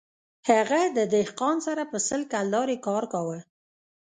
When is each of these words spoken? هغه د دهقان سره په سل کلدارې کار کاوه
هغه 0.49 0.81
د 0.97 0.99
دهقان 1.13 1.57
سره 1.67 1.83
په 1.91 1.97
سل 2.07 2.21
کلدارې 2.33 2.77
کار 2.87 3.03
کاوه 3.13 3.39